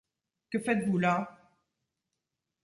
[0.49, 1.39] Que faites-vous là?